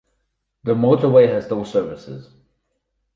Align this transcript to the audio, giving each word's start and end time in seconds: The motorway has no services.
The 0.63 0.73
motorway 0.73 1.29
has 1.31 1.47
no 1.51 1.63
services. 1.63 2.27